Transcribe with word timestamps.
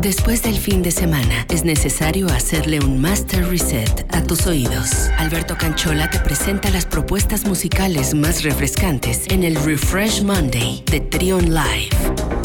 Después 0.00 0.44
del 0.44 0.56
fin 0.56 0.82
de 0.82 0.92
semana, 0.92 1.44
es 1.50 1.64
necesario 1.64 2.28
hacerle 2.28 2.78
un 2.78 3.00
master 3.00 3.48
reset 3.48 4.06
a 4.14 4.22
tus 4.22 4.46
oídos. 4.46 5.08
Alberto 5.18 5.56
Canchola 5.58 6.08
te 6.08 6.20
presenta 6.20 6.70
las 6.70 6.86
propuestas 6.86 7.44
musicales 7.44 8.14
más 8.14 8.44
refrescantes 8.44 9.26
en 9.28 9.42
el 9.42 9.56
Refresh 9.56 10.22
Monday 10.22 10.84
de 10.88 11.00
Trion 11.00 11.52
Live. 11.52 12.37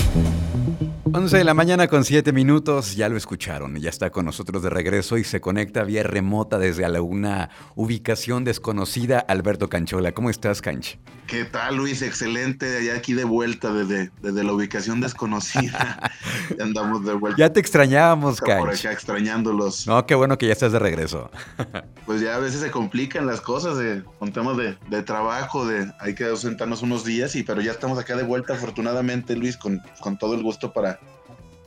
11 1.15 1.37
de 1.37 1.43
la 1.43 1.53
mañana 1.53 1.87
con 1.87 2.03
7 2.03 2.33
minutos, 2.33 2.95
ya 2.95 3.07
lo 3.07 3.17
escucharon, 3.17 3.75
ya 3.75 3.91
está 3.91 4.09
con 4.09 4.25
nosotros 4.25 4.63
de 4.63 4.71
regreso 4.71 5.19
y 5.19 5.23
se 5.23 5.39
conecta 5.39 5.83
vía 5.83 6.01
remota 6.01 6.57
desde 6.57 6.85
alguna 6.85 7.51
ubicación 7.75 8.43
desconocida 8.43 9.19
Alberto 9.19 9.69
Canchola. 9.69 10.13
¿Cómo 10.13 10.31
estás, 10.31 10.63
Canch? 10.63 10.97
¿Qué 11.27 11.45
tal, 11.45 11.77
Luis? 11.77 12.01
Excelente, 12.01 12.83
ya 12.83 12.95
aquí 12.95 13.13
de 13.13 13.25
vuelta 13.25 13.71
desde, 13.71 14.11
desde 14.23 14.43
la 14.43 14.53
ubicación 14.53 15.01
desconocida. 15.01 16.11
ya 16.57 16.63
andamos 16.63 17.05
de 17.05 17.13
vuelta. 17.13 17.37
Ya 17.37 17.53
te 17.53 17.59
extrañábamos, 17.59 18.41
Canch. 18.41 18.59
Por 18.59 18.73
acá 18.73 18.91
extrañándolos. 18.91 19.85
No, 19.85 20.05
qué 20.07 20.15
bueno 20.15 20.37
que 20.39 20.47
ya 20.47 20.53
estás 20.53 20.71
de 20.71 20.79
regreso. 20.79 21.29
pues 22.07 22.21
ya 22.21 22.35
a 22.35 22.39
veces 22.39 22.59
se 22.59 22.71
complican 22.71 23.27
las 23.27 23.39
cosas 23.39 23.77
de, 23.77 24.03
con 24.19 24.33
temas 24.33 24.57
de, 24.57 24.77
de, 24.89 25.03
trabajo, 25.03 25.65
de 25.65 25.91
hay 25.99 26.15
que 26.15 26.25
ausentarnos 26.25 26.81
unos 26.81 27.05
días, 27.05 27.35
y 27.35 27.43
pero 27.43 27.61
ya 27.61 27.71
estamos 27.71 27.99
acá 27.99 28.15
de 28.15 28.23
vuelta, 28.23 28.53
afortunadamente, 28.53 29.35
Luis, 29.35 29.57
con, 29.57 29.79
con 30.01 30.17
todo 30.17 30.33
el 30.33 30.43
gusto 30.43 30.73
para 30.73 30.99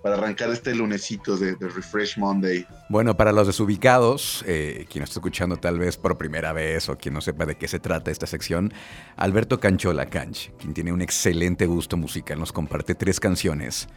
para 0.03 0.17
arrancar 0.17 0.51
este 0.51 0.75
lunesito 0.75 1.37
de, 1.37 1.57
Refresh 1.59 2.19
Monday. 2.19 2.67
Bueno, 2.89 3.17
para 3.17 3.33
los 3.33 3.47
desubicados, 3.47 4.45
eh, 4.47 4.87
quien 4.91 5.03
está 5.05 5.19
escuchando 5.19 5.57
tal 5.57 5.79
vez 5.79 5.97
por 5.97 6.17
primera 6.17 6.53
vez 6.53 6.89
o 6.89 6.97
quien 6.97 7.15
no 7.15 7.21
sepa 7.21 7.47
de 7.47 7.57
qué 7.57 7.69
se 7.69 7.79
trata 7.79 8.11
esta 8.11 8.27
sección, 8.27 8.73
Alberto 9.17 9.61
Canchola 9.61 10.07
Canch, 10.07 10.53
quien 10.59 10.75
tiene 10.75 10.93
un 10.93 11.03
excelente 11.03 11.67
gusto 11.67 11.97
musical, 11.97 12.39
nos 12.39 12.53
comparte 12.53 12.95
tres 12.95 13.21
canciones 13.21 13.89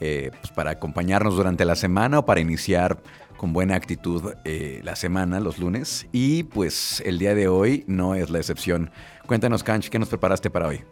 eh, 0.00 0.30
pues 0.40 0.52
para 0.52 0.72
acompañarnos 0.72 1.36
durante 1.36 1.64
la 1.64 1.74
semana 1.74 2.18
o 2.18 2.26
para 2.26 2.40
iniciar 2.40 3.02
con 3.36 3.52
buena 3.52 3.76
actitud 3.76 4.34
eh, 4.44 4.80
la 4.82 4.96
semana, 4.96 5.40
los 5.40 5.58
lunes. 5.58 6.06
Y 6.12 6.44
pues 6.44 7.02
el 7.04 7.18
día 7.18 7.34
de 7.34 7.48
hoy 7.48 7.84
no 7.86 8.14
es 8.14 8.30
la 8.30 8.38
excepción. 8.38 8.90
Cuéntanos, 9.26 9.62
Canch, 9.62 9.88
¿qué 9.88 9.98
nos 9.98 10.08
preparaste 10.08 10.50
para 10.50 10.68
hoy? 10.68 10.82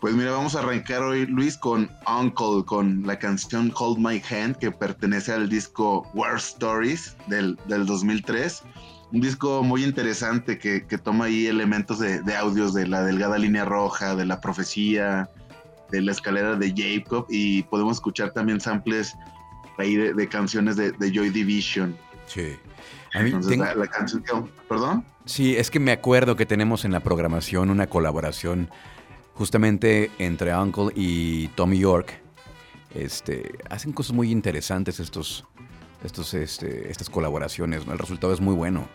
Pues 0.00 0.14
mira, 0.14 0.30
vamos 0.30 0.56
a 0.56 0.60
arrancar 0.60 1.02
hoy, 1.02 1.26
Luis, 1.26 1.58
con 1.58 1.90
Uncle, 2.08 2.64
con 2.64 3.06
la 3.06 3.18
canción 3.18 3.70
Hold 3.76 3.98
My 3.98 4.22
Hand, 4.30 4.56
que 4.56 4.70
pertenece 4.70 5.30
al 5.30 5.50
disco 5.50 6.08
War 6.14 6.36
Stories 6.36 7.18
del, 7.26 7.58
del 7.66 7.84
2003. 7.84 8.62
Un 9.12 9.20
disco 9.20 9.62
muy 9.62 9.84
interesante 9.84 10.58
que, 10.58 10.86
que 10.86 10.96
toma 10.96 11.26
ahí 11.26 11.48
elementos 11.48 11.98
de, 11.98 12.22
de, 12.22 12.34
audios 12.34 12.72
de 12.72 12.86
la 12.86 13.02
delgada 13.02 13.36
línea 13.36 13.66
roja, 13.66 14.14
de 14.14 14.24
la 14.24 14.40
profecía, 14.40 15.28
de 15.90 16.00
la 16.00 16.12
escalera 16.12 16.56
de 16.56 16.72
Jacob, 16.74 17.26
y 17.28 17.64
podemos 17.64 17.98
escuchar 17.98 18.32
también 18.32 18.58
samples 18.58 19.14
ahí 19.76 19.96
de, 19.96 20.14
de 20.14 20.28
canciones 20.28 20.76
de, 20.76 21.12
Joy 21.12 21.28
Division. 21.28 21.94
Sí. 22.24 22.56
A 23.12 23.20
mí 23.20 23.26
Entonces, 23.26 23.58
la, 23.58 23.74
la, 23.74 23.86
canción 23.86 24.22
¿Perdón? 24.66 25.04
Sí, 25.26 25.56
es 25.56 25.70
que 25.70 25.78
me 25.78 25.92
acuerdo 25.92 26.36
que 26.36 26.46
tenemos 26.46 26.84
en 26.84 26.92
la 26.92 27.00
programación 27.00 27.68
una 27.70 27.88
colaboración 27.88 28.70
justamente 29.40 30.10
entre 30.18 30.54
Uncle 30.54 30.92
y 30.94 31.48
Tommy 31.56 31.78
York, 31.78 32.12
este, 32.94 33.54
hacen 33.70 33.94
cosas 33.94 34.14
muy 34.14 34.30
interesantes 34.30 35.00
estos, 35.00 35.46
estos, 36.04 36.34
este, 36.34 36.90
estas 36.90 37.08
colaboraciones. 37.08 37.86
El 37.90 37.98
resultado 37.98 38.34
es 38.34 38.40
muy 38.42 38.54
bueno. 38.54 38.86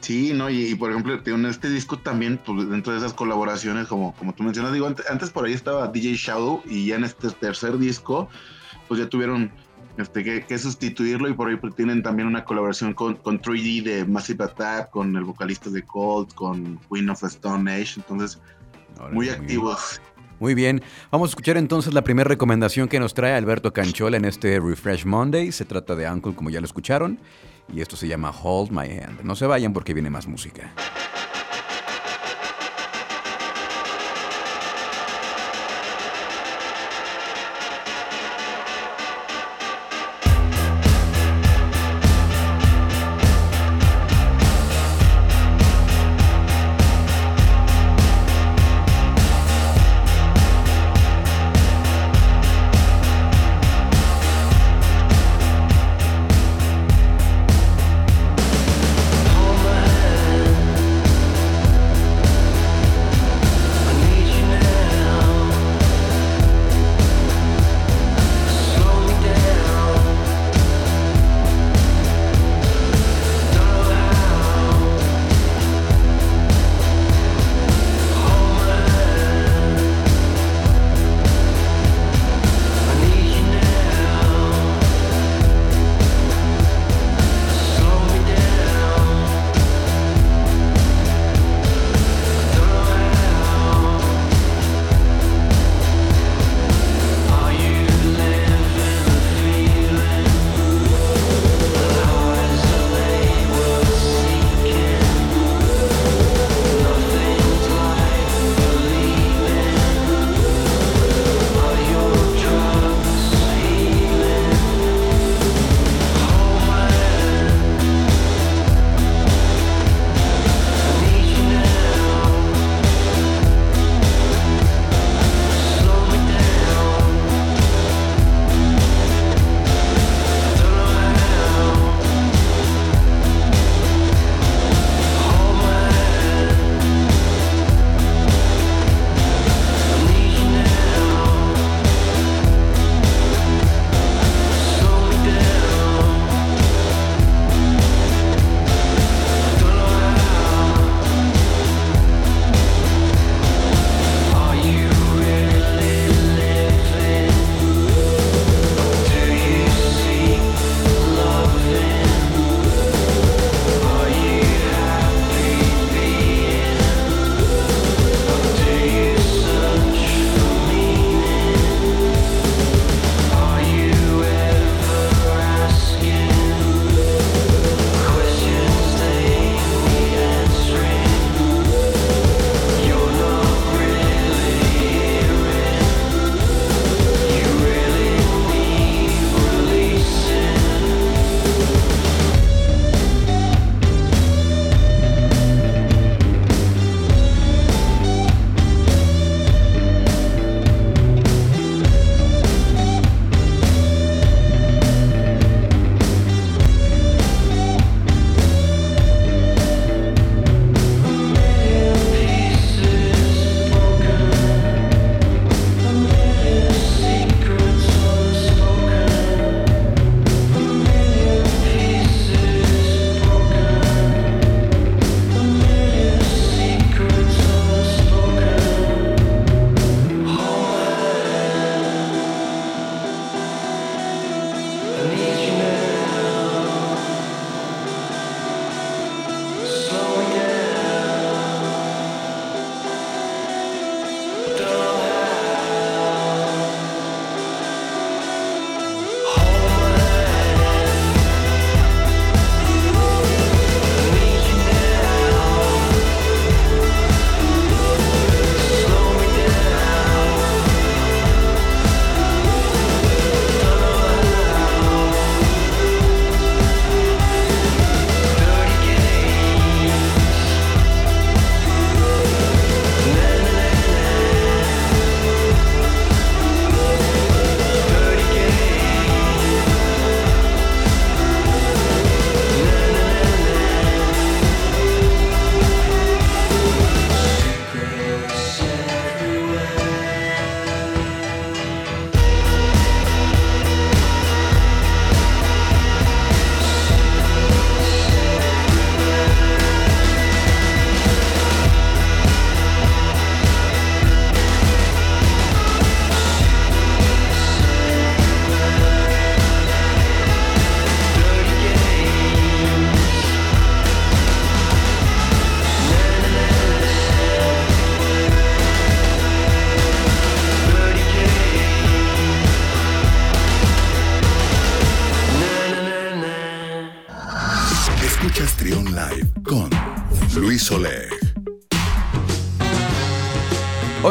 Sí, 0.00 0.32
¿no? 0.32 0.48
Y, 0.48 0.74
por 0.74 0.90
ejemplo, 0.90 1.20
en 1.22 1.44
este 1.44 1.68
disco 1.68 1.98
también, 1.98 2.40
pues, 2.46 2.66
dentro 2.70 2.94
de 2.94 2.98
esas 2.98 3.12
colaboraciones, 3.12 3.88
como, 3.88 4.14
como 4.14 4.32
tú 4.32 4.42
mencionas, 4.42 4.72
digo, 4.72 4.86
antes, 4.86 5.28
por 5.28 5.44
ahí 5.44 5.52
estaba 5.52 5.88
DJ 5.88 6.14
Shadow 6.14 6.62
y 6.64 6.86
ya 6.86 6.96
en 6.96 7.04
este 7.04 7.28
tercer 7.28 7.76
disco, 7.76 8.30
pues 8.88 9.00
ya 9.00 9.10
tuvieron 9.10 9.52
este, 9.98 10.46
que, 10.46 10.58
sustituirlo 10.58 11.28
y 11.28 11.34
por 11.34 11.50
ahí 11.50 11.56
pues, 11.56 11.74
tienen 11.74 12.02
también 12.02 12.26
una 12.26 12.46
colaboración 12.46 12.94
con, 12.94 13.16
con 13.16 13.38
3D 13.38 13.82
de 13.82 14.06
Massive 14.06 14.44
Attack, 14.44 14.88
con 14.88 15.14
el 15.14 15.24
vocalista 15.24 15.68
de 15.68 15.82
Cold, 15.82 16.32
con 16.32 16.80
Queen 16.90 17.10
of 17.10 17.22
Stone 17.22 17.70
Age, 17.70 17.96
entonces 17.96 18.40
muy 19.12 19.28
activos. 19.28 20.00
Muy 20.40 20.54
bien, 20.54 20.82
vamos 21.10 21.28
a 21.28 21.30
escuchar 21.30 21.56
entonces 21.56 21.94
la 21.94 22.02
primera 22.02 22.28
recomendación 22.28 22.88
que 22.88 22.98
nos 22.98 23.14
trae 23.14 23.34
Alberto 23.34 23.72
Canchola 23.72 24.16
en 24.16 24.24
este 24.24 24.58
Refresh 24.60 25.06
Monday. 25.06 25.52
Se 25.52 25.64
trata 25.64 25.94
de 25.94 26.10
Uncle, 26.10 26.34
como 26.34 26.50
ya 26.50 26.60
lo 26.60 26.66
escucharon, 26.66 27.18
y 27.72 27.80
esto 27.80 27.96
se 27.96 28.08
llama 28.08 28.30
Hold 28.30 28.70
My 28.70 28.90
Hand. 28.98 29.22
No 29.22 29.36
se 29.36 29.46
vayan 29.46 29.72
porque 29.72 29.94
viene 29.94 30.10
más 30.10 30.26
música. 30.26 30.72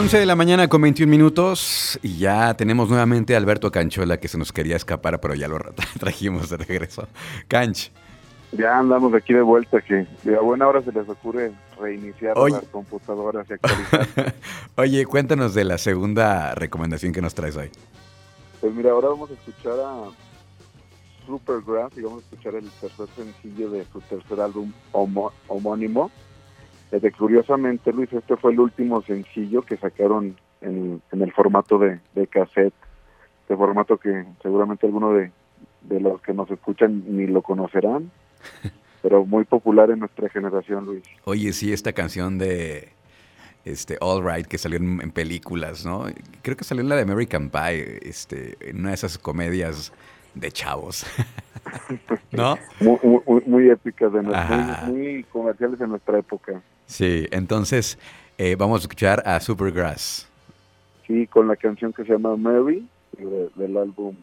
11 0.04 0.20
de 0.20 0.26
la 0.26 0.36
mañana 0.36 0.68
con 0.68 0.82
21 0.82 1.10
minutos 1.10 1.98
y 2.04 2.18
ya 2.18 2.54
tenemos 2.56 2.90
nuevamente 2.90 3.36
a 3.36 3.38
Alberto 3.38 3.72
Canchola 3.72 4.20
que 4.20 4.28
se 4.28 4.38
nos 4.38 4.52
quería 4.52 4.76
escapar, 4.76 5.22
pero 5.22 5.34
ya 5.34 5.48
lo 5.48 5.58
trajimos 5.98 6.50
de 6.50 6.58
regreso. 6.58 7.08
Canch. 7.48 7.90
Ya 8.52 8.80
andamos 8.80 9.14
aquí 9.14 9.34
de 9.34 9.42
vuelta, 9.42 9.80
que 9.80 10.06
a 10.36 10.42
buena 10.42 10.68
hora 10.68 10.82
se 10.82 10.92
les 10.92 11.08
ocurre 11.08 11.54
reiniciar 11.80 12.38
las 12.38 12.66
computadoras 12.66 13.50
y 13.50 13.54
actualizar. 13.54 14.36
Oye, 14.76 15.06
cuéntanos 15.06 15.54
de 15.54 15.64
la 15.64 15.78
segunda 15.78 16.54
recomendación 16.54 17.14
que 17.14 17.22
nos 17.22 17.34
traes 17.34 17.56
hoy. 17.56 17.70
Pues 18.60 18.76
mira, 18.76 18.92
ahora 18.92 19.08
vamos 19.08 19.30
a 19.30 19.34
escuchar 19.36 19.80
a 19.80 20.04
Supergrass 21.26 21.98
y 21.98 22.02
vamos 22.02 22.24
a 22.24 22.26
escuchar 22.26 22.56
el 22.56 22.70
tercer 22.70 23.08
sencillo 23.16 23.70
de 23.70 23.86
su 23.86 24.02
tercer 24.02 24.42
álbum 24.42 24.70
homónimo. 24.92 26.12
Curiosamente, 27.18 27.92
Luis, 27.92 28.12
este 28.14 28.38
fue 28.38 28.52
el 28.52 28.60
último 28.60 29.02
sencillo 29.02 29.62
que 29.62 29.78
sacaron 29.78 30.36
en, 30.62 31.02
el 31.12 31.32
formato 31.34 31.78
de, 31.80 32.00
de 32.14 32.28
cassette, 32.28 32.74
de 33.50 33.58
formato 33.58 33.98
que 33.98 34.26
seguramente 34.42 34.86
alguno 34.86 35.14
de, 35.14 35.32
de 35.82 36.00
los 36.00 36.22
que 36.22 36.34
nos 36.34 36.50
escuchan 36.50 37.04
ni 37.08 37.28
lo 37.28 37.42
conocerán, 37.42 38.12
pero 39.02 39.26
muy 39.26 39.44
popular 39.44 39.92
en 39.92 40.00
nuestra 40.00 40.30
generación, 40.30 40.86
Luis. 40.86 41.04
Oye, 41.26 41.54
sí, 41.54 41.74
esta 41.74 41.94
canción 41.94 42.38
de 42.38 42.90
este 43.66 43.98
All 44.02 44.24
Right 44.24 44.48
que 44.48 44.58
salió 44.58 44.78
en, 44.78 45.12
películas, 45.12 45.86
¿no? 45.86 46.06
Creo 46.42 46.58
que 46.58 46.64
salió 46.64 46.82
en 46.82 46.90
la 46.90 46.96
de 46.96 47.04
American 47.04 47.50
Pie, 47.50 48.00
este, 48.04 48.58
en 48.62 48.80
una 48.80 48.90
de 48.90 48.96
esas 48.96 49.18
comedias 49.18 49.94
de 50.36 50.52
chavos. 50.52 51.06
¿No? 52.32 52.58
Muy, 52.80 53.00
muy, 53.04 53.42
muy 53.46 53.70
épicas, 53.70 54.12
de 54.12 54.22
muy, 54.22 55.24
comerciales 55.32 55.80
en 55.82 55.90
nuestra 55.90 56.20
época. 56.20 56.62
Sí, 56.86 57.28
entonces 57.32 57.98
eh, 58.38 58.56
vamos 58.58 58.82
a 58.82 58.84
escuchar 58.84 59.24
a 59.26 59.40
Supergrass. 59.40 60.30
Sí, 61.08 61.28
con 61.28 61.48
la 61.48 61.56
canción 61.56 61.94
que 61.94 62.04
se 62.04 62.12
llama 62.14 62.36
Mary, 62.36 62.88
del 63.56 63.78
álbum 63.78 64.16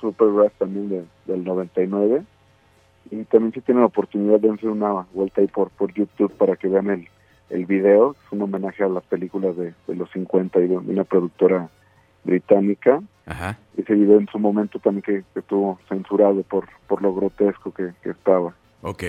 Supergrass 0.00 0.52
también 0.58 1.08
del 1.26 1.44
99. 1.44 2.22
Y 3.10 3.24
también 3.24 3.52
si 3.52 3.60
tienen 3.60 3.82
la 3.82 3.86
oportunidad 3.86 4.40
de 4.40 4.50
hacer 4.50 4.68
una 4.68 5.06
vuelta 5.12 5.40
ahí 5.40 5.46
por, 5.46 5.70
por 5.70 5.92
YouTube 5.92 6.32
para 6.32 6.56
que 6.56 6.68
vean 6.68 6.90
el, 6.90 7.08
el 7.50 7.66
video. 7.66 8.12
Es 8.12 8.32
un 8.32 8.42
homenaje 8.42 8.82
a 8.82 8.88
las 8.88 9.04
películas 9.04 9.56
de, 9.56 9.74
los 9.88 10.10
50 10.10 10.60
y 10.60 10.68
de 10.68 10.76
una 10.76 11.04
productora 11.04 11.68
británica. 12.26 13.00
Ajá. 13.24 13.58
Ese 13.76 13.94
video 13.94 14.18
en 14.18 14.26
su 14.26 14.38
momento 14.38 14.78
también 14.78 15.02
que, 15.02 15.24
estuvo 15.38 15.78
censurado 15.88 16.42
por, 16.42 16.66
por 16.86 17.00
lo 17.02 17.14
grotesco 17.14 17.72
que, 17.72 17.92
estaba. 18.04 18.54
Ok, 18.82 19.02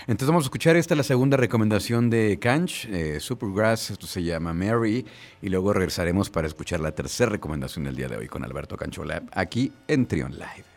entonces 0.00 0.28
vamos 0.28 0.44
a 0.44 0.48
escuchar 0.48 0.76
esta 0.76 0.94
la 0.94 1.04
segunda 1.04 1.36
recomendación 1.36 2.10
de 2.10 2.38
Kanch, 2.38 2.86
eh, 2.86 3.20
Supergrass, 3.20 3.90
esto 3.90 4.06
se 4.06 4.22
llama 4.22 4.52
Mary, 4.52 5.06
y 5.40 5.48
luego 5.48 5.72
regresaremos 5.72 6.28
para 6.28 6.48
escuchar 6.48 6.80
la 6.80 6.92
tercera 6.92 7.30
recomendación 7.30 7.84
del 7.84 7.96
día 7.96 8.08
de 8.08 8.16
hoy 8.16 8.26
con 8.26 8.44
Alberto 8.44 8.76
Canchola, 8.76 9.22
aquí 9.32 9.72
en 9.86 10.06
Trion 10.06 10.32
Live. 10.32 10.71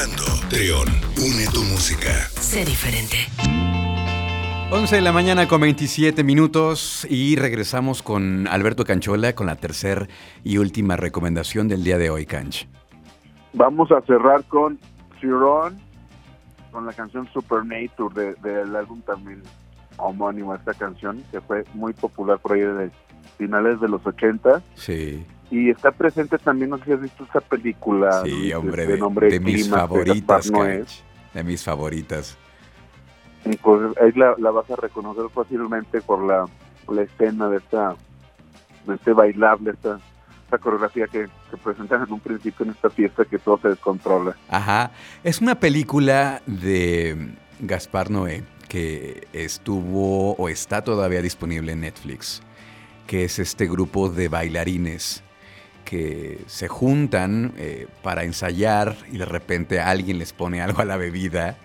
Escuchando. 0.00 0.48
Trión, 0.48 0.88
une 1.18 1.46
tu 1.52 1.60
música. 1.64 2.10
Sé 2.40 2.64
diferente. 2.64 3.16
11 4.70 4.96
de 4.96 5.02
la 5.02 5.12
mañana 5.12 5.46
con 5.46 5.60
27 5.60 6.24
minutos 6.24 7.06
y 7.10 7.36
regresamos 7.36 8.02
con 8.02 8.46
Alberto 8.46 8.84
Canchola 8.84 9.34
con 9.34 9.46
la 9.46 9.56
tercera 9.56 10.06
y 10.42 10.58
última 10.58 10.96
recomendación 10.96 11.68
del 11.68 11.84
día 11.84 11.98
de 11.98 12.08
hoy, 12.08 12.24
Canch. 12.24 12.66
Vamos 13.52 13.90
a 13.90 14.00
cerrar 14.02 14.44
con 14.44 14.78
Chiron, 15.20 15.76
con 16.70 16.86
la 16.86 16.92
canción 16.92 17.28
Supernature 17.32 18.36
del 18.42 18.76
álbum 18.76 19.02
también 19.02 19.42
homónimo 19.98 20.52
a 20.52 20.56
esta 20.56 20.72
canción, 20.72 21.22
que 21.30 21.42
fue 21.42 21.64
muy 21.74 21.92
popular 21.92 22.38
por 22.38 22.52
ahí 22.52 22.60
desde 22.60 22.90
finales 23.36 23.78
de 23.80 23.88
los 23.88 24.06
80. 24.06 24.62
Sí. 24.76 25.26
Y 25.50 25.70
está 25.70 25.90
presente 25.90 26.38
también, 26.38 26.70
no 26.70 26.78
sé 26.78 26.84
si 26.84 26.92
has 26.92 27.00
visto 27.00 27.24
esa 27.24 27.40
película. 27.40 28.22
Sí, 28.24 28.52
hombre, 28.52 28.86
de, 28.86 28.92
de, 28.92 28.98
nombre 28.98 29.28
de 29.28 29.40
mis 29.40 29.62
Climax, 29.62 29.80
favoritas. 29.80 30.50
Canch. 30.50 31.02
De 31.34 31.44
mis 31.44 31.64
favoritas. 31.64 32.38
Y 33.44 33.56
pues 33.56 33.80
ahí 34.00 34.12
la, 34.12 34.34
la 34.38 34.50
vas 34.50 34.70
a 34.70 34.76
reconocer 34.76 35.24
fácilmente 35.34 36.00
por 36.02 36.24
la, 36.24 36.46
la 36.88 37.02
escena 37.02 37.48
de 37.48 37.56
esta 37.56 37.96
de 38.86 38.94
este 38.94 39.12
bailable, 39.12 39.72
esta, 39.72 39.98
esta 40.44 40.58
coreografía 40.58 41.06
que, 41.06 41.26
que 41.50 41.56
presentan 41.62 42.04
en 42.04 42.12
un 42.12 42.20
principio 42.20 42.64
en 42.64 42.72
esta 42.72 42.90
fiesta 42.90 43.24
que 43.24 43.38
todo 43.38 43.58
se 43.58 43.68
descontrola. 43.68 44.36
Ajá. 44.48 44.92
Es 45.22 45.40
una 45.40 45.58
película 45.58 46.42
de 46.46 47.34
Gaspar 47.60 48.10
Noé 48.10 48.44
que 48.68 49.26
estuvo 49.32 50.34
o 50.34 50.48
está 50.48 50.82
todavía 50.82 51.20
disponible 51.22 51.72
en 51.72 51.80
Netflix, 51.80 52.40
que 53.06 53.24
es 53.24 53.38
este 53.38 53.66
grupo 53.66 54.08
de 54.08 54.28
bailarines 54.28 55.24
que 55.90 56.38
se 56.46 56.68
juntan 56.68 57.52
eh, 57.58 57.88
para 58.00 58.22
ensayar 58.22 58.96
y 59.10 59.18
de 59.18 59.24
repente 59.24 59.80
alguien 59.80 60.18
les 60.20 60.32
pone 60.32 60.62
algo 60.62 60.80
a 60.82 60.84
la 60.84 60.96
bebida 60.96 61.56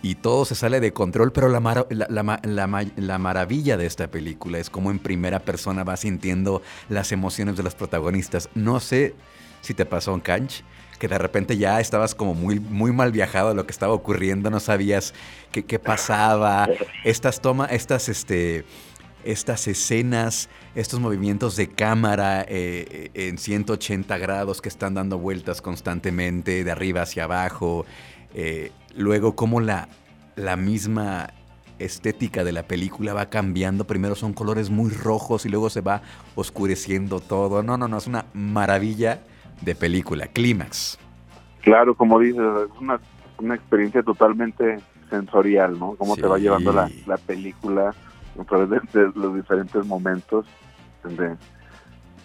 y 0.00 0.14
todo 0.14 0.44
se 0.44 0.54
sale 0.54 0.78
de 0.78 0.92
control, 0.92 1.32
pero 1.32 1.48
la, 1.48 1.58
mara- 1.58 1.86
la, 1.90 2.06
la 2.08 2.40
la 2.44 2.66
ma- 2.68 2.84
la 2.96 3.18
maravilla 3.18 3.76
de 3.76 3.86
esta 3.86 4.06
película 4.06 4.58
es 4.58 4.70
como 4.70 4.92
en 4.92 5.00
primera 5.00 5.40
persona 5.40 5.82
vas 5.82 6.00
sintiendo 6.00 6.62
las 6.88 7.10
emociones 7.10 7.56
de 7.56 7.64
los 7.64 7.74
protagonistas. 7.74 8.48
No 8.54 8.78
sé 8.78 9.14
si 9.60 9.74
te 9.74 9.86
pasó 9.86 10.14
en 10.14 10.20
Canch, 10.20 10.62
que 11.00 11.08
de 11.08 11.18
repente 11.18 11.56
ya 11.56 11.80
estabas 11.80 12.14
como 12.14 12.34
muy, 12.34 12.60
muy 12.60 12.92
mal 12.92 13.10
viajado 13.10 13.48
a 13.48 13.54
lo 13.54 13.66
que 13.66 13.72
estaba 13.72 13.92
ocurriendo, 13.94 14.50
no 14.50 14.60
sabías 14.60 15.14
qué, 15.50 15.64
qué 15.64 15.80
pasaba, 15.80 16.68
estas 17.02 17.40
tomas, 17.40 17.72
estas, 17.72 18.08
este, 18.08 18.64
estas 19.24 19.66
escenas, 19.68 20.48
estos 20.74 21.00
movimientos 21.00 21.56
de 21.56 21.68
cámara 21.68 22.44
eh, 22.48 23.10
en 23.14 23.38
180 23.38 24.18
grados 24.18 24.60
que 24.60 24.68
están 24.68 24.94
dando 24.94 25.18
vueltas 25.18 25.62
constantemente, 25.62 26.64
de 26.64 26.70
arriba 26.70 27.02
hacia 27.02 27.24
abajo. 27.24 27.86
eh, 28.34 28.72
luego, 28.96 29.34
cómo 29.36 29.60
la, 29.60 29.88
la 30.36 30.56
misma 30.56 31.30
estética 31.78 32.44
de 32.44 32.52
la 32.52 32.62
película 32.62 33.14
va 33.14 33.26
cambiando. 33.26 33.84
Primero 33.86 34.14
son 34.14 34.32
colores 34.32 34.70
muy 34.70 34.90
rojos 34.90 35.46
y 35.46 35.48
luego 35.48 35.70
se 35.70 35.80
va 35.80 36.02
oscureciendo 36.34 37.20
todo. 37.20 37.62
No, 37.62 37.76
no, 37.76 37.88
no, 37.88 37.98
es 37.98 38.06
una 38.06 38.26
maravilla 38.32 39.20
de 39.60 39.74
película. 39.74 40.26
Clímax. 40.26 40.98
Claro, 41.62 41.94
como 41.94 42.18
dices, 42.18 42.42
es 42.42 42.80
una, 42.80 43.00
una 43.38 43.54
experiencia 43.54 44.02
totalmente 44.02 44.78
sensorial, 45.10 45.78
¿no? 45.78 45.94
Cómo 45.96 46.16
te 46.16 46.26
va 46.26 46.38
llevando 46.38 46.72
la, 46.72 46.90
la 47.06 47.16
película 47.16 47.94
a 48.38 48.44
través 48.44 48.68
de, 48.92 49.00
de 49.00 49.12
los 49.14 49.34
diferentes 49.34 49.84
momentos, 49.86 50.46
de, 51.04 51.36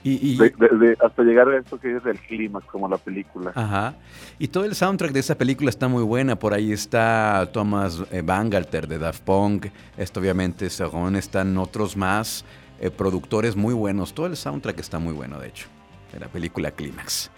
Y, 0.04 0.32
y- 0.34 0.38
de- 0.38 0.50
de- 0.58 0.78
de- 0.78 0.98
hasta 1.06 1.24
llegar 1.24 1.50
a 1.50 1.58
esto 1.58 1.78
que 1.80 1.96
es 1.98 2.06
el 2.06 2.18
clímax, 2.20 2.66
como 2.68 2.88
la 2.88 2.98
película. 2.98 3.52
Ajá. 3.54 3.96
Y 4.38 4.48
todo 4.48 4.64
el 4.64 4.74
soundtrack 4.74 5.12
de 5.12 5.20
esa 5.20 5.36
película 5.36 5.70
está 5.70 5.88
muy 5.90 6.04
buena. 6.04 6.38
Por 6.38 6.54
ahí 6.54 6.72
está 6.72 7.50
Thomas 7.52 8.02
eh, 8.12 8.22
Bangalter 8.24 8.88
de 8.88 8.98
Daft 8.98 9.24
Punk. 9.24 9.68
Esto 9.98 10.22
obviamente 10.22 10.70
Según 10.70 11.18
están 11.18 11.58
otros 11.58 11.98
más 11.98 12.46
eh, 12.80 12.90
productores 12.90 13.58
muy 13.58 13.74
buenos. 13.74 14.14
Todo 14.14 14.28
el 14.28 14.38
soundtrack 14.38 14.80
está 14.80 15.00
muy 15.00 15.14
bueno, 15.14 15.38
de 15.38 15.50
hecho, 15.50 15.68
de 16.14 16.20
la 16.22 16.28
película 16.30 16.72
Clímax. 16.72 17.30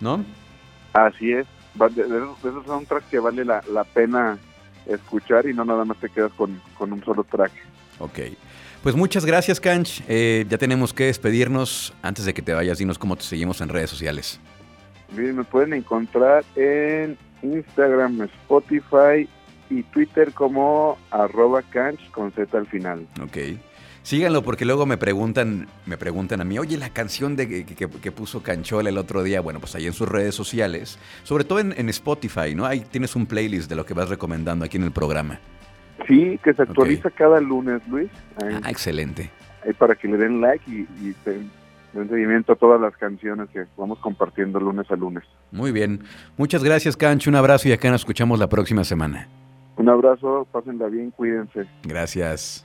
¿No? 0.00 0.24
Así 0.92 1.30
es, 1.30 1.46
de 1.76 2.02
esos 2.02 2.66
soundtracks 2.66 3.06
que 3.06 3.20
vale 3.20 3.44
la, 3.44 3.62
la 3.72 3.84
pena 3.84 4.38
escuchar 4.86 5.46
y 5.46 5.54
no 5.54 5.64
nada 5.64 5.84
más 5.84 5.98
te 5.98 6.08
quedas 6.08 6.32
con, 6.32 6.60
con 6.76 6.92
un 6.92 7.04
solo 7.04 7.24
track. 7.24 7.52
Ok. 7.98 8.18
Pues 8.82 8.94
muchas 8.94 9.26
gracias, 9.26 9.60
Canch. 9.60 10.02
Eh, 10.08 10.46
ya 10.48 10.56
tenemos 10.56 10.94
que 10.94 11.04
despedirnos. 11.04 11.92
Antes 12.02 12.24
de 12.24 12.32
que 12.32 12.40
te 12.40 12.54
vayas, 12.54 12.78
dinos 12.78 12.98
cómo 12.98 13.16
te 13.16 13.22
seguimos 13.22 13.60
en 13.60 13.68
redes 13.68 13.90
sociales. 13.90 14.40
Bien, 15.12 15.36
me 15.36 15.44
pueden 15.44 15.74
encontrar 15.74 16.44
en 16.56 17.18
Instagram, 17.42 18.22
Spotify 18.22 19.28
y 19.68 19.82
Twitter 19.84 20.32
como 20.32 20.98
arroba 21.10 21.62
canch 21.62 22.10
con 22.10 22.32
Z 22.32 22.56
al 22.56 22.66
final. 22.66 23.06
Ok. 23.22 23.36
Síganlo 24.02 24.42
porque 24.42 24.64
luego 24.64 24.86
me 24.86 24.96
preguntan, 24.96 25.68
me 25.86 25.96
preguntan 25.98 26.40
a 26.40 26.44
mí, 26.44 26.58
oye, 26.58 26.76
la 26.78 26.88
canción 26.90 27.36
de, 27.36 27.46
que, 27.48 27.64
que- 27.66 27.88
que 27.88 28.12
puso 28.12 28.42
Canchola 28.42 28.88
el 28.88 28.96
otro 28.98 29.22
día, 29.22 29.40
bueno, 29.40 29.60
pues 29.60 29.74
ahí 29.74 29.86
en 29.86 29.92
sus 29.92 30.08
redes 30.08 30.34
sociales, 30.34 30.98
sobre 31.22 31.44
todo 31.44 31.58
en, 31.60 31.74
en 31.76 31.88
Spotify, 31.90 32.54
¿no? 32.54 32.64
Ahí 32.64 32.80
tienes 32.80 33.14
un 33.14 33.26
playlist 33.26 33.68
de 33.68 33.76
lo 33.76 33.84
que 33.84 33.92
vas 33.94 34.08
recomendando 34.08 34.64
aquí 34.64 34.78
en 34.78 34.84
el 34.84 34.92
programa. 34.92 35.38
Sí, 36.08 36.40
que 36.42 36.54
se 36.54 36.62
actualiza 36.62 37.10
cada 37.10 37.40
lunes, 37.40 37.82
Luis, 37.88 38.10
ahí, 38.42 38.58
Ah, 38.62 38.70
excelente. 38.70 39.30
ahí 39.66 39.74
para 39.74 39.94
que 39.94 40.08
le 40.08 40.16
den 40.16 40.40
like 40.40 40.64
y, 40.70 40.88
y 41.06 41.12
te- 41.22 41.38
den 41.92 42.08
seguimiento 42.08 42.52
a 42.54 42.56
todas 42.56 42.80
las 42.80 42.96
canciones 42.96 43.48
que 43.50 43.64
vamos 43.76 43.98
compartiendo 43.98 44.58
lunes 44.60 44.90
a 44.90 44.96
lunes. 44.96 45.24
Muy 45.52 45.72
bien. 45.72 46.02
Muchas 46.38 46.64
gracias, 46.64 46.96
Cancho. 46.96 47.28
Un 47.30 47.36
abrazo 47.36 47.68
y 47.68 47.72
acá 47.72 47.90
nos 47.90 48.00
escuchamos 48.00 48.38
la 48.38 48.48
próxima 48.48 48.82
semana. 48.84 49.28
Un 49.76 49.88
abrazo, 49.88 50.46
pásenla 50.52 50.86
bien, 50.86 51.10
cuídense. 51.10 51.66
Gracias. 51.84 52.64